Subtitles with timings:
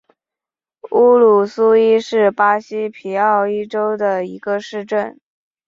[0.89, 5.19] 乌鲁苏伊是巴西皮奥伊州的一个市镇。